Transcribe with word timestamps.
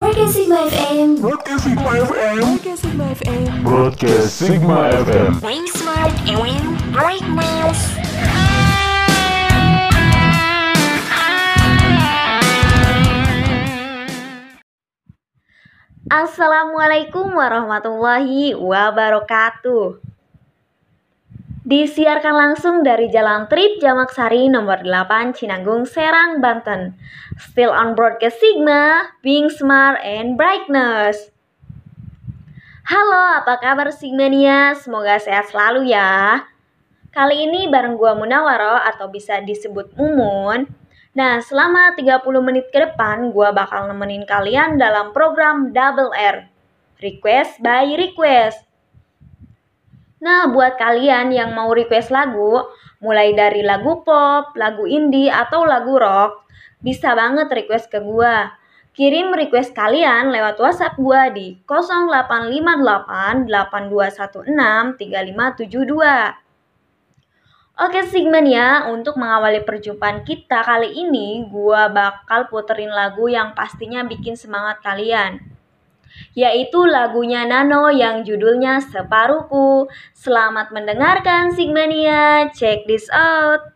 Broadcast 0.00 0.34
Sigma 0.34 0.56
FM. 0.68 1.20
Broadcast 1.22 1.64
Sigma 1.64 1.82
FM. 1.88 2.36
Broadcast 2.44 2.82
Sigma 2.84 3.04
FM. 3.16 3.62
Broadcast 3.64 4.36
Sigma 4.36 4.76
FM. 4.92 5.40
Wing 5.40 5.66
Smart 5.72 6.12
and 6.28 6.36
Wing 6.36 6.64
Break 6.92 7.24
News. 7.32 7.80
Assalamualaikum 16.12 17.32
warahmatullahi 17.32 18.52
wabarakatuh. 18.52 20.15
Disiarkan 21.66 22.30
langsung 22.30 22.86
dari 22.86 23.10
Jalan 23.10 23.50
Trip 23.50 23.82
Jamak 23.82 24.14
Sari 24.14 24.46
nomor 24.46 24.86
8 24.86 25.34
Cinanggung 25.34 25.82
Serang 25.82 26.38
Banten. 26.38 26.94
Still 27.42 27.74
on 27.74 27.98
broadcast 27.98 28.38
Sigma, 28.38 29.10
being 29.18 29.50
smart 29.50 29.98
and 30.06 30.38
brightness. 30.38 31.34
Halo, 32.86 33.42
apa 33.42 33.58
kabar 33.58 33.90
Sigmania? 33.90 34.78
Semoga 34.78 35.18
sehat 35.18 35.50
selalu 35.50 35.90
ya. 35.90 36.46
Kali 37.10 37.50
ini 37.50 37.66
bareng 37.66 37.98
gua 37.98 38.14
Munawaro 38.14 38.78
atau 38.86 39.10
bisa 39.10 39.42
disebut 39.42 39.90
Mumun. 39.98 40.70
Nah, 41.18 41.42
selama 41.42 41.98
30 41.98 42.46
menit 42.46 42.70
ke 42.70 42.78
depan 42.78 43.34
gua 43.34 43.50
bakal 43.50 43.90
nemenin 43.90 44.22
kalian 44.22 44.78
dalam 44.78 45.10
program 45.10 45.74
Double 45.74 46.14
R. 46.14 46.46
Request 47.02 47.58
by 47.58 47.90
Request. 47.90 48.75
Nah, 50.16 50.48
buat 50.48 50.80
kalian 50.80 51.28
yang 51.28 51.52
mau 51.52 51.68
request 51.76 52.08
lagu, 52.08 52.64
mulai 53.04 53.36
dari 53.36 53.60
lagu 53.60 54.00
pop, 54.00 54.56
lagu 54.56 54.88
indie, 54.88 55.28
atau 55.28 55.68
lagu 55.68 56.00
rock, 56.00 56.48
bisa 56.80 57.12
banget 57.12 57.52
request 57.52 57.92
ke 57.92 58.00
gua. 58.00 58.56
Kirim 58.96 59.36
request 59.36 59.76
kalian 59.76 60.32
lewat 60.32 60.56
WhatsApp 60.56 60.96
gua 60.96 61.28
di 61.28 61.60
0858 61.68 63.44
8216 63.44 64.96
3572. 64.96 66.40
Oke 67.76 68.00
Sigman 68.08 68.48
ya, 68.48 68.88
untuk 68.88 69.20
mengawali 69.20 69.60
perjumpaan 69.60 70.24
kita 70.24 70.64
kali 70.64 70.96
ini, 70.96 71.44
gua 71.44 71.92
bakal 71.92 72.48
puterin 72.48 72.88
lagu 72.88 73.28
yang 73.28 73.52
pastinya 73.52 74.00
bikin 74.00 74.32
semangat 74.32 74.80
kalian 74.80 75.55
yaitu 76.36 76.84
lagunya 76.84 77.48
Nano 77.48 77.88
yang 77.88 78.20
judulnya 78.22 78.84
Separuhku. 78.84 79.88
Selamat 80.12 80.68
mendengarkan 80.70 81.56
Sigmania, 81.56 82.52
check 82.52 82.84
this 82.84 83.08
out. 83.08 83.75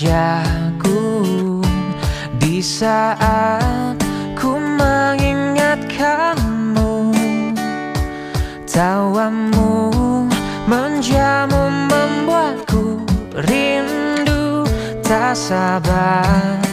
Wajahku. 0.00 0.96
Di 2.40 2.64
saat 2.64 4.00
ku 4.32 4.56
mengingatkanmu 4.56 7.12
Tawamu 8.64 9.92
menjamu 10.64 11.68
membuatku 11.92 13.04
rindu 13.44 14.64
Tak 15.04 15.36
sabar 15.36 16.69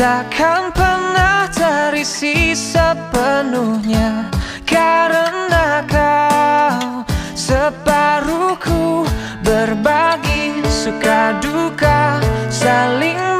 takkan 0.00 0.72
pernah 0.72 1.44
terisi 1.52 2.56
sepenuhnya 2.56 4.32
Karena 4.64 5.84
kau 5.84 7.04
separuhku 7.36 9.04
berbagi 9.44 10.64
suka 10.72 11.36
duka 11.44 12.16
Saling 12.48 13.39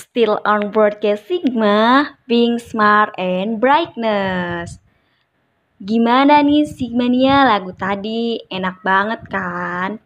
Still 0.00 0.40
on 0.48 0.72
broadcast 0.72 1.28
Sigma, 1.28 2.16
being 2.24 2.56
smart 2.56 3.12
and 3.20 3.60
brightness. 3.60 4.80
Gimana 5.76 6.40
nih 6.40 6.64
Sigmania 6.64 7.44
lagu 7.44 7.76
tadi? 7.76 8.40
Enak 8.48 8.80
banget 8.80 9.28
kan? 9.28 10.00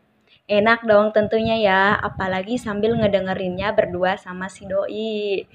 Enak 0.51 0.83
dong 0.83 1.15
tentunya 1.15 1.63
ya, 1.63 1.95
apalagi 1.95 2.59
sambil 2.59 2.99
ngedengerinnya 2.99 3.71
berdua 3.71 4.19
sama 4.19 4.51
si 4.51 4.67
doi. 4.67 5.47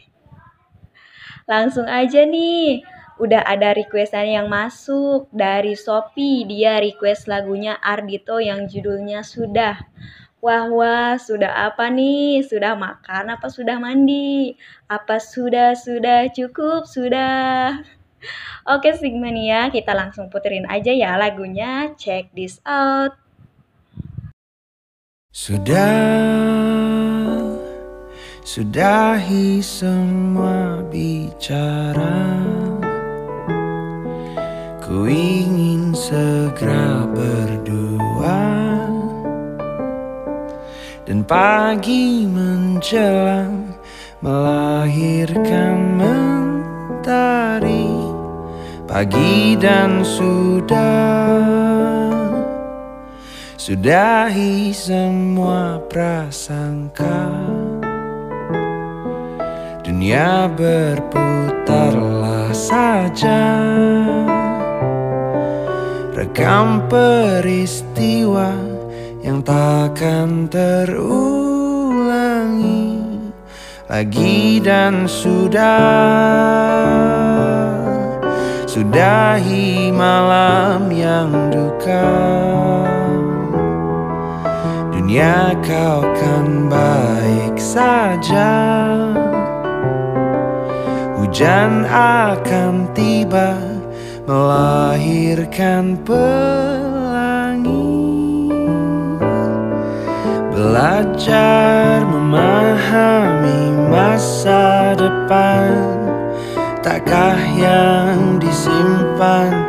Langsung 1.44 1.92
aja 1.92 2.24
nih, 2.24 2.80
udah 3.20 3.44
ada 3.44 3.76
requestan 3.76 4.40
yang 4.40 4.48
masuk 4.48 5.28
dari 5.36 5.76
Sophie. 5.76 6.48
Dia 6.48 6.80
request 6.80 7.28
lagunya 7.28 7.76
Ardito 7.76 8.40
yang 8.40 8.72
judulnya 8.72 9.20
Sudah. 9.28 9.84
Wah, 10.40 10.72
wah, 10.72 11.20
sudah 11.20 11.68
apa 11.68 11.92
nih? 11.92 12.40
Sudah 12.48 12.72
makan 12.80 13.36
apa 13.36 13.52
sudah 13.52 13.76
mandi? 13.76 14.56
Apa 14.88 15.20
sudah, 15.20 15.76
sudah 15.76 16.32
cukup, 16.32 16.88
sudah? 16.88 17.84
Oke, 18.64 18.96
Sigmania, 18.96 19.68
kita 19.68 19.92
langsung 19.92 20.32
puterin 20.32 20.64
aja 20.72 20.96
ya 20.96 21.20
lagunya. 21.20 21.92
Check 22.00 22.32
this 22.32 22.64
out. 22.64 23.20
Sudah, 25.36 26.00
sudahi 28.48 29.60
semua 29.60 30.80
bicara. 30.88 32.40
Ku 34.80 35.04
ingin 35.04 35.92
segera 35.92 37.04
berdua 37.12 37.89
Dan 41.10 41.26
pagi 41.26 42.30
menjelang 42.30 43.74
Melahirkan 44.22 45.98
mentari 45.98 47.90
Pagi 48.90 49.54
dan 49.54 50.02
sudah. 50.02 51.46
Sudahi 53.54 54.74
semua 54.74 55.78
prasangka. 55.86 57.30
Dunia 59.86 60.50
berputarlah 60.58 62.50
saja. 62.50 63.62
Rekam 66.18 66.90
peristiwa 66.90 68.69
yang 69.20 69.44
takkan 69.44 70.48
terulangi 70.48 71.20
Lagi 73.90 74.64
dan 74.64 75.08
sudah 75.10 76.40
Sudahi 78.70 79.90
malam 79.90 80.94
yang 80.94 81.50
duka. 81.50 82.16
Dunia 84.94 85.58
kau 85.66 86.06
kan 86.06 86.70
baik 86.70 87.58
saja. 87.58 88.54
Hujan 91.18 91.90
akan 91.90 92.88
tiba 92.94 93.58
melahirkan 94.30 95.98
pelangi 96.08 96.89
Belajar 100.70 102.06
memahami 102.06 103.90
masa 103.90 104.94
depan. 104.94 105.74
Takkah 106.86 107.42
yang 107.58 108.38
disimpan 108.38 109.66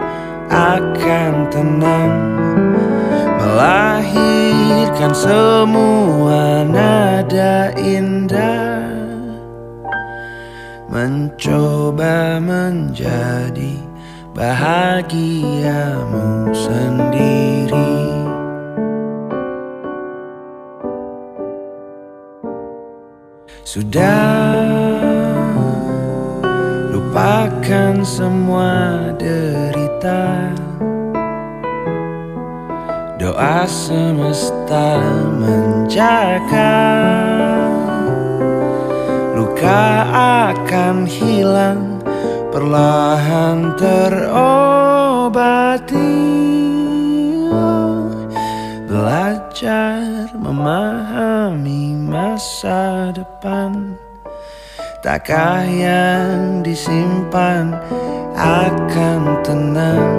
akan 0.52 1.48
tenang? 1.48 2.36
Melahirkan 3.40 5.16
semua 5.16 6.68
nada 6.68 7.72
indah. 7.80 8.92
Mencoba 10.92 12.36
menjadi 12.44 13.72
bahagiamu 14.36 15.64
sendiri 16.52 17.99
Sudah 23.70 24.98
lupakan 26.90 28.02
semua 28.02 28.98
derita. 29.14 30.50
Doa 33.14 33.62
semesta 33.70 34.98
menjaga. 35.38 36.82
Luka 39.38 40.02
akan 40.50 41.06
hilang 41.06 42.02
perlahan 42.50 43.78
terobati 43.78 44.50
Belajar 48.90 50.34
memahami 50.34 51.94
masa 51.94 53.14
depan. 53.14 53.94
Takkah 54.98 55.62
yang 55.62 56.58
disimpan 56.66 57.70
akan 58.34 59.46
tenang. 59.46 60.10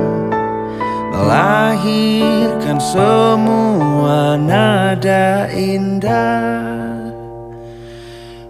Melahirkan 1.12 2.80
semua 2.80 4.40
nada 4.40 5.52
indah. 5.52 7.12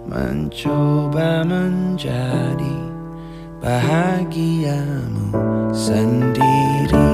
Mencoba 0.06 1.42
menjadi 1.50 2.78
bahagiamu 3.58 5.34
sendiri 5.74 7.11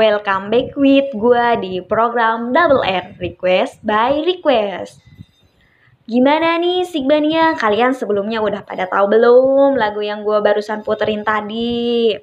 welcome 0.00 0.48
back 0.48 0.72
with 0.80 1.12
gue 1.12 1.46
di 1.60 1.84
program 1.84 2.56
Double 2.56 2.80
R 2.80 3.20
Request 3.20 3.84
by 3.84 4.24
Request. 4.24 4.96
Gimana 6.08 6.56
nih 6.56 6.88
Sigmania, 6.88 7.52
kalian 7.52 7.92
sebelumnya 7.92 8.40
udah 8.40 8.64
pada 8.64 8.88
tahu 8.88 9.12
belum 9.12 9.76
lagu 9.76 10.00
yang 10.00 10.24
gue 10.24 10.40
barusan 10.40 10.80
puterin 10.80 11.20
tadi? 11.20 12.16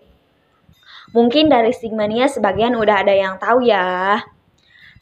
Mungkin 1.13 1.53
dari 1.53 1.69
Sigmania 1.69 2.25
sebagian 2.25 2.73
udah 2.73 3.05
ada 3.05 3.13
yang 3.13 3.37
tahu 3.37 3.61
ya. 3.61 4.25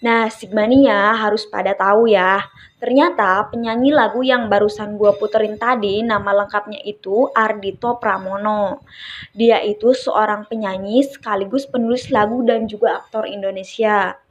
Nah, 0.06 0.30
Sigmania 0.30 1.18
harus 1.18 1.50
pada 1.50 1.74
tahu 1.74 2.06
ya. 2.06 2.46
Ternyata 2.78 3.50
penyanyi 3.50 3.90
lagu 3.90 4.22
yang 4.22 4.46
barusan 4.54 5.02
gue 5.02 5.10
puterin 5.18 5.58
tadi 5.58 6.06
nama 6.06 6.30
lengkapnya 6.46 6.78
itu 6.86 7.34
Ardito 7.34 7.98
Pramono. 7.98 8.86
Dia 9.34 9.66
itu 9.66 9.98
seorang 9.98 10.46
penyanyi 10.46 11.02
sekaligus 11.02 11.66
penulis 11.66 12.14
lagu 12.14 12.46
dan 12.46 12.70
juga 12.70 13.02
aktor 13.02 13.26
Indonesia. 13.26 14.22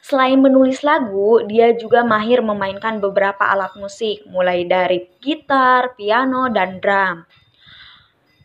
Selain 0.00 0.40
menulis 0.40 0.80
lagu, 0.80 1.44
dia 1.44 1.76
juga 1.76 2.00
mahir 2.00 2.40
memainkan 2.40 2.96
beberapa 2.96 3.44
alat 3.44 3.76
musik, 3.76 4.24
mulai 4.30 4.64
dari 4.64 5.04
gitar, 5.20 5.98
piano, 5.98 6.48
dan 6.48 6.80
drum. 6.80 7.26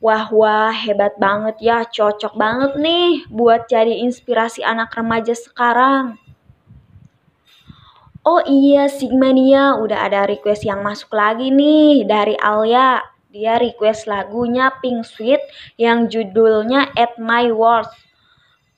Wah 0.02 0.34
wah 0.34 0.74
hebat 0.74 1.14
banget 1.22 1.62
ya, 1.62 1.86
cocok 1.86 2.34
banget 2.34 2.74
nih 2.74 3.30
buat 3.30 3.70
jadi 3.70 4.02
inspirasi 4.02 4.66
anak 4.66 4.98
remaja 4.98 5.38
sekarang. 5.38 6.18
Oh 8.26 8.42
iya, 8.50 8.90
Sigmania 8.90 9.78
udah 9.78 10.10
ada 10.10 10.26
request 10.26 10.66
yang 10.66 10.82
masuk 10.82 11.14
lagi 11.14 11.54
nih 11.54 12.02
dari 12.10 12.34
Alia. 12.34 13.02
Dia 13.30 13.62
request 13.62 14.10
lagunya 14.10 14.74
Pink 14.82 15.06
Sweet 15.06 15.42
yang 15.78 16.10
judulnya 16.10 16.90
At 16.98 17.22
My 17.22 17.54
Worst. 17.54 17.94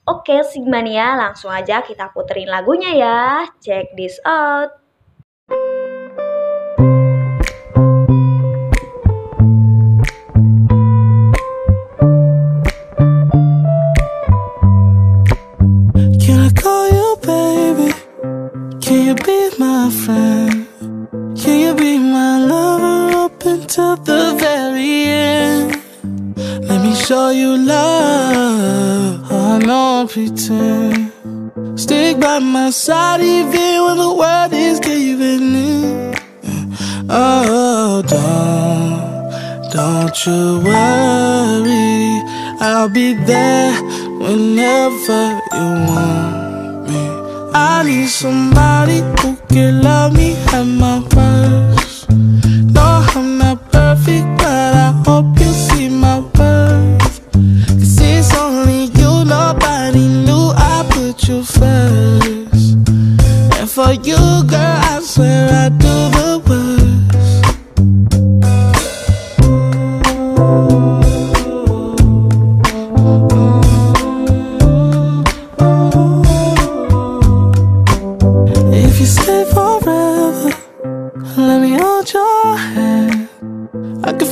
Oke, 0.04 0.44
Sigmania, 0.44 1.16
langsung 1.16 1.48
aja 1.48 1.80
kita 1.80 2.12
puterin 2.12 2.52
lagunya 2.52 2.92
ya. 2.92 3.20
Check 3.64 3.96
this 3.96 4.20
out. 4.28 4.83
You 27.34 27.56
love. 27.56 29.32
I 29.32 29.58
don't 29.58 30.10
pretend. 30.10 31.12
Stick 31.78 32.20
by 32.20 32.38
my 32.38 32.70
side 32.70 33.20
even 33.20 33.82
when 33.84 33.96
the 33.96 34.14
world 34.20 34.52
is 34.52 34.78
giving 34.80 35.54
in. 35.54 36.14
Oh, 37.10 38.02
don't, 38.14 39.70
don't 39.72 40.26
you 40.26 40.60
worry. 40.64 42.22
I'll 42.60 42.88
be 42.88 43.14
there 43.14 43.74
whenever 44.18 45.22
you 45.52 45.68
want 45.88 46.88
me. 46.88 47.02
I 47.52 47.82
need 47.84 48.08
somebody 48.08 49.00
who 49.20 49.36
can 49.48 49.82
love 49.82 50.12
me 50.14 50.34
at 50.52 50.64
my 50.64 51.00
worst. 51.14 51.83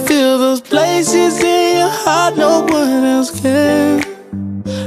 Feel 0.06 0.38
those 0.38 0.60
places 0.60 1.42
in 1.42 1.76
your 1.78 1.88
heart 1.88 2.36
no 2.36 2.60
one 2.62 3.04
else 3.04 3.30
can. 3.40 4.00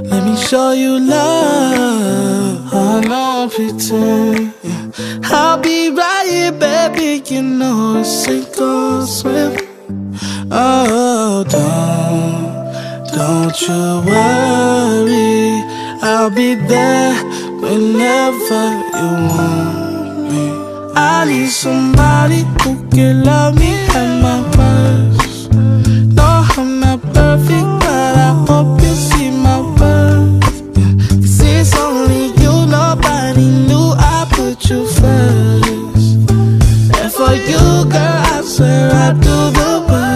Let 0.10 0.24
me 0.25 0.36
show 0.36 0.72
you 0.72 1.00
love. 1.00 2.74
I 2.74 3.01
don't 3.01 3.51
pretend. 3.53 4.53
I'll 5.25 5.57
be 5.57 5.89
right 5.89 6.27
here, 6.27 6.51
baby. 6.51 7.24
You 7.25 7.41
know 7.41 8.00
it's 8.00 8.10
sink 8.10 8.60
or 8.60 9.05
swim. 9.05 9.55
Oh, 10.51 11.43
don't, 11.55 13.07
don't 13.15 13.62
you 13.62 13.84
worry. 14.10 15.63
I'll 16.01 16.29
be 16.29 16.55
there 16.55 17.15
whenever 17.62 18.63
you 19.00 19.10
want 19.31 20.31
me. 20.31 20.45
I 20.95 21.25
need 21.27 21.50
somebody 21.50 22.43
who 22.62 22.88
can 22.89 23.24
love 23.24 23.55
me 23.57 23.74
at 24.00 24.22
my 24.22 24.35
tudo 39.13 39.81
bom. 39.88 40.14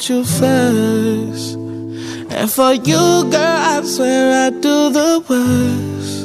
Put 0.00 0.08
you 0.08 0.24
first. 0.24 1.56
And 2.32 2.50
for 2.50 2.72
you, 2.72 3.28
girl, 3.30 3.34
I 3.36 3.82
swear 3.84 4.46
I 4.46 4.48
do 4.48 4.88
the 4.88 5.20
worst. 5.28 6.24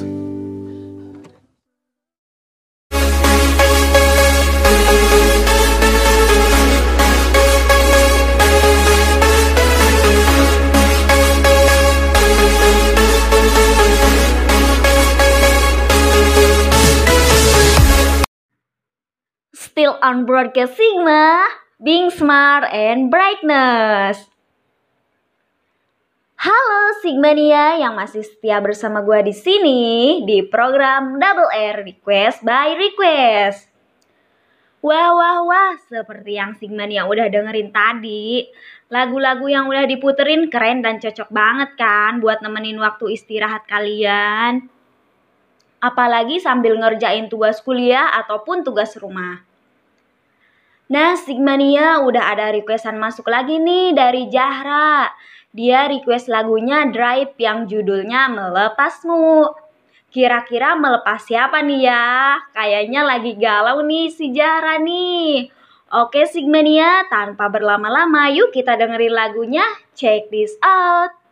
Still 19.54 20.00
on 20.02 20.26
broadcast 20.26 20.78
Sigma, 20.78 21.65
being 21.76 22.08
smart 22.08 22.64
and 22.72 23.12
brightness. 23.12 24.32
Halo 26.40 26.82
Sigmania 27.04 27.80
yang 27.80 28.00
masih 28.00 28.24
setia 28.24 28.64
bersama 28.64 29.04
gua 29.04 29.20
di 29.20 29.36
sini 29.36 30.22
di 30.24 30.46
program 30.48 31.20
Double 31.20 31.52
R 31.52 31.84
Request 31.84 32.48
by 32.48 32.80
Request. 32.80 33.68
Wah 34.86 35.10
wah 35.18 35.42
wah, 35.42 35.74
seperti 35.90 36.38
yang 36.38 36.54
Sigmania 36.56 37.10
udah 37.10 37.26
dengerin 37.28 37.74
tadi, 37.74 38.46
lagu-lagu 38.94 39.50
yang 39.50 39.66
udah 39.66 39.90
diputerin 39.90 40.48
keren 40.54 40.86
dan 40.86 41.02
cocok 41.02 41.34
banget 41.34 41.74
kan 41.74 42.22
buat 42.22 42.40
nemenin 42.46 42.78
waktu 42.78 43.18
istirahat 43.18 43.66
kalian. 43.66 44.70
Apalagi 45.82 46.38
sambil 46.38 46.78
ngerjain 46.78 47.28
tugas 47.28 47.60
kuliah 47.66 48.14
ataupun 48.14 48.62
tugas 48.62 48.94
rumah. 49.02 49.55
Nah, 50.86 51.18
Sigmania 51.18 52.06
udah 52.06 52.38
ada 52.38 52.54
requestan 52.54 53.02
masuk 53.02 53.26
lagi 53.26 53.58
nih 53.58 53.98
dari 53.98 54.30
Jahra. 54.30 55.10
Dia 55.50 55.90
request 55.90 56.30
lagunya 56.30 56.86
Drive 56.94 57.34
yang 57.42 57.66
judulnya 57.66 58.30
Melepasmu. 58.30 59.50
Kira-kira 60.14 60.78
melepas 60.78 61.26
siapa 61.26 61.66
nih 61.66 61.90
ya? 61.90 62.38
Kayaknya 62.54 63.02
lagi 63.02 63.34
galau 63.34 63.82
nih 63.82 64.14
si 64.14 64.30
Jahra 64.30 64.78
nih. 64.78 65.50
Oke 65.90 66.30
Sigmania, 66.30 67.10
tanpa 67.10 67.50
berlama-lama 67.50 68.30
yuk 68.30 68.54
kita 68.54 68.78
dengerin 68.78 69.16
lagunya. 69.16 69.66
Check 69.98 70.30
this 70.30 70.54
out. 70.62 71.25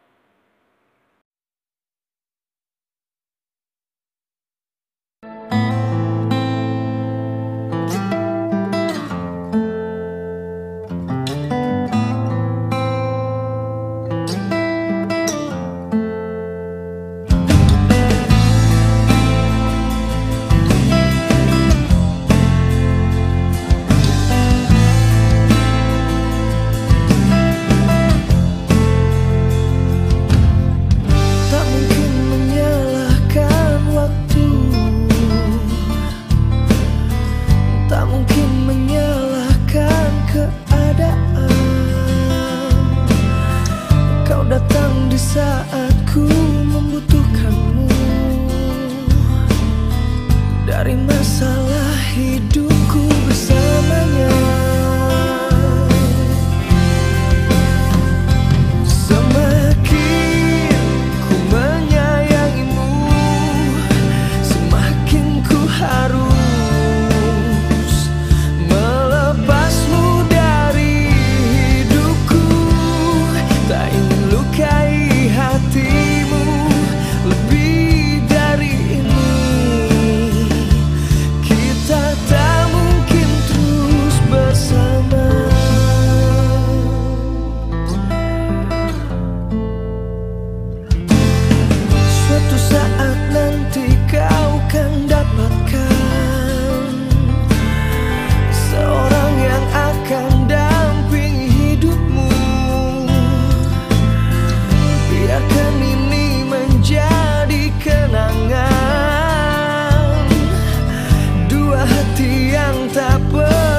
Hati 111.86 112.56
yang 112.56 112.78
tak 112.96 113.20
pernah 113.32 113.73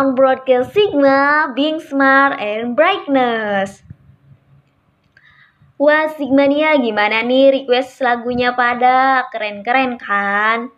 on 0.00 0.16
broadcast 0.16 0.72
Sigma, 0.72 1.52
being 1.52 1.76
smart 1.76 2.40
and 2.40 2.72
brightness. 2.72 3.84
Wah, 5.76 6.08
Sigmania 6.16 6.80
gimana 6.80 7.20
nih 7.20 7.52
request 7.60 8.00
lagunya 8.00 8.56
pada? 8.56 9.28
Keren-keren 9.28 10.00
kan? 10.00 10.72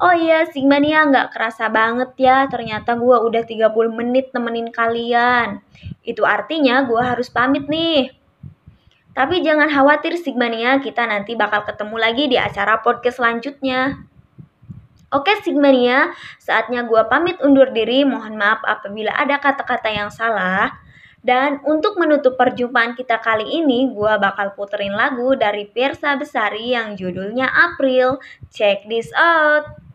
Oh 0.00 0.16
iya, 0.16 0.48
Sigmania 0.48 1.04
nggak 1.04 1.36
kerasa 1.36 1.68
banget 1.68 2.16
ya. 2.16 2.48
Ternyata 2.48 2.96
gua 2.96 3.20
udah 3.20 3.44
30 3.44 3.68
menit 3.92 4.32
nemenin 4.32 4.72
kalian. 4.72 5.60
Itu 6.00 6.24
artinya 6.24 6.88
gua 6.88 7.12
harus 7.12 7.28
pamit 7.28 7.68
nih. 7.68 8.16
Tapi 9.12 9.44
jangan 9.44 9.68
khawatir 9.68 10.16
Sigmania, 10.16 10.80
kita 10.80 11.04
nanti 11.04 11.36
bakal 11.36 11.68
ketemu 11.68 11.96
lagi 12.00 12.24
di 12.32 12.40
acara 12.40 12.80
podcast 12.80 13.20
selanjutnya. 13.20 14.08
Oke 15.08 15.32
Sigmania, 15.40 16.12
saatnya 16.36 16.84
gua 16.84 17.08
pamit 17.08 17.40
undur 17.40 17.72
diri. 17.72 18.04
Mohon 18.04 18.36
maaf 18.36 18.60
apabila 18.60 19.16
ada 19.16 19.40
kata-kata 19.40 19.88
yang 19.88 20.12
salah. 20.12 20.76
Dan 21.24 21.64
untuk 21.66 21.96
menutup 21.96 22.38
perjumpaan 22.38 22.92
kita 22.92 23.18
kali 23.18 23.48
ini, 23.64 23.88
gua 23.90 24.20
bakal 24.20 24.52
puterin 24.52 24.92
lagu 24.92 25.32
dari 25.34 25.64
Pirsa 25.64 26.14
Besari 26.20 26.76
yang 26.76 26.94
judulnya 26.94 27.48
April. 27.48 28.20
Check 28.52 28.84
this 28.86 29.08
out. 29.16 29.88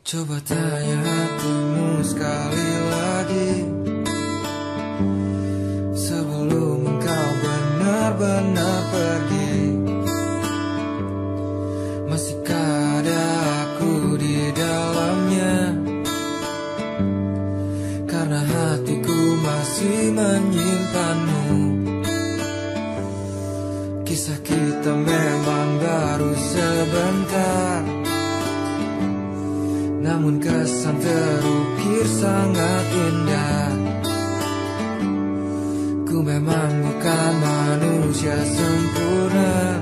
Coba 0.00 0.40
tanya 0.42 0.96
hatimu 1.06 2.00
sekali 2.02 2.68
lagi 2.88 3.52
Sebelum 5.92 6.82
engkau 6.82 7.28
benar-benar 7.44 8.80
pergi 8.90 9.39
masih 19.80 20.12
menyimpanmu. 20.12 21.48
Kisah 24.04 24.40
kita 24.44 24.92
memang 24.92 25.68
baru 25.80 26.32
sebentar. 26.36 27.80
Namun 30.04 30.36
kesan 30.36 31.00
terukir 31.00 32.04
sangat 32.12 32.84
indah. 32.92 33.72
Ku 36.04 36.16
memang 36.28 36.72
bukan 36.84 37.32
manusia 37.40 38.36
sempurna. 38.36 39.80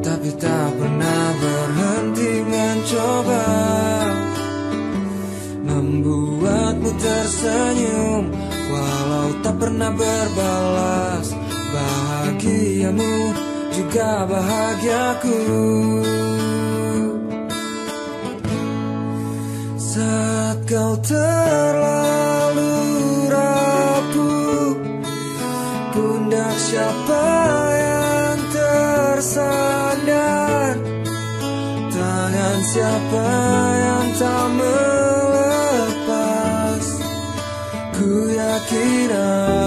Tapi 0.00 0.30
tak 0.40 0.68
pernah 0.80 1.24
berhenti 1.44 2.32
mencoba. 2.40 3.65
tersenyum 7.00 8.46
Walau 8.66 9.30
tak 9.46 9.54
pernah 9.62 9.94
berbalas. 9.94 11.30
Bahagiamu 11.70 13.14
juga 13.70 14.26
bahagiaku. 14.26 15.38
Saat 19.78 20.68
kau 20.68 20.92
terlalu 21.00 22.74
rapuh 23.32 24.76
Pundak 25.96 26.56
siapa 26.60 27.24
yang 27.80 28.38
tersandar? 28.52 29.64
Tangan 31.88 32.58
siapa 32.60 33.28
yang 33.80 34.06
tak 34.20 34.52
menang 34.52 34.95
see 38.76 39.08
us. 39.08 39.65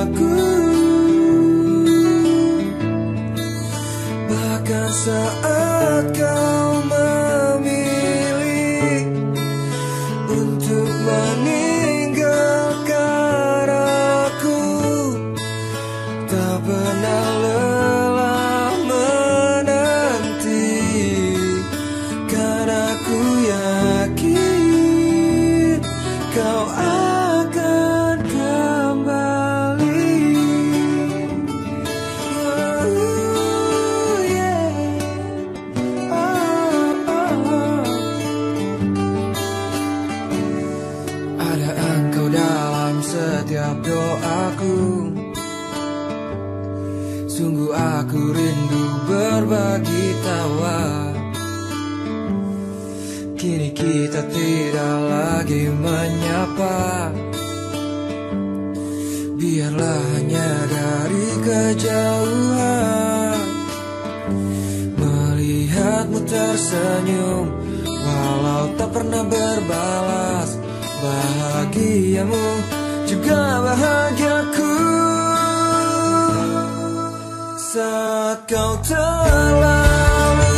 Saat 77.69 78.49
kau 78.49 78.81
terlalu 78.81 80.57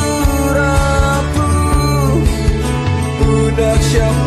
rapuh 0.56 2.24
Udah 3.20 3.76
siapa 3.84 4.21